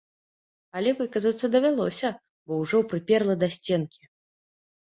[0.79, 2.09] Але выказацца давялося,
[2.49, 4.01] бо ўжо прыперла да сценкі.